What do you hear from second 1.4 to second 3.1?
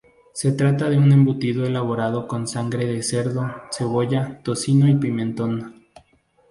elaborado con sangre de